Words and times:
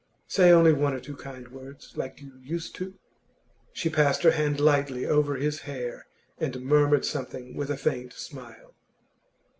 'Say 0.27 0.51
only 0.51 0.73
one 0.73 0.95
or 0.95 0.99
two 0.99 1.15
kind 1.15 1.49
words 1.49 1.93
like 1.95 2.19
you 2.21 2.39
used 2.41 2.73
to!' 2.73 2.95
She 3.71 3.87
passed 3.87 4.23
her 4.23 4.31
hand 4.31 4.59
lightly 4.59 5.05
over 5.05 5.35
his 5.35 5.59
hair, 5.59 6.07
and 6.39 6.59
murmured 6.65 7.05
something 7.05 7.55
with 7.55 7.69
a 7.69 7.77
faint 7.77 8.13
smile. 8.13 8.73